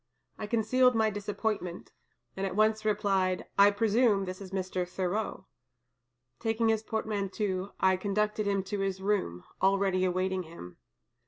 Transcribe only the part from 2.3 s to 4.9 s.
and at once replied, 'I presume this is Mr.